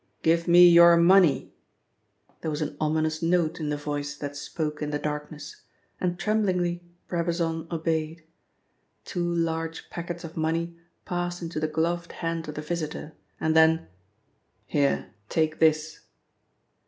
[0.23, 1.53] "Give me your money."
[2.41, 5.61] There was an ominous note in the voice that spoke in the darkness,
[5.99, 8.23] and tremblingly Brabazon obeyed.
[9.05, 10.75] Two large packets of money
[11.05, 13.89] passed into the gloved hand of the visitor, and then:
[14.65, 15.99] "Here, take this."